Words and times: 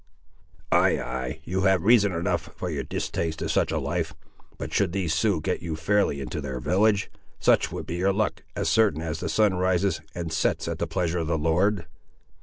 "Ay, 0.71 0.99
ay, 0.99 1.41
you 1.43 1.61
have 1.61 1.83
reason 1.83 2.11
enough 2.11 2.49
for 2.55 2.71
your 2.71 2.81
distaste 2.83 3.37
to 3.37 3.47
such 3.47 3.71
a 3.71 3.77
life; 3.77 4.15
but 4.57 4.73
should 4.73 4.93
these 4.93 5.13
Siouxes 5.13 5.43
get 5.43 5.61
you 5.61 5.75
fairly 5.75 6.19
into 6.19 6.41
their 6.41 6.59
village, 6.59 7.11
such 7.39 7.71
would 7.71 7.85
be 7.85 7.97
your 7.97 8.11
luck, 8.11 8.41
as 8.55 8.67
certain 8.67 9.03
as 9.03 9.19
that 9.19 9.25
the 9.25 9.29
sun 9.29 9.53
rises 9.53 10.01
and 10.15 10.33
sets 10.33 10.67
at 10.67 10.79
the 10.79 10.87
pleasure 10.87 11.19
of 11.19 11.27
the 11.27 11.37
Lord." 11.37 11.85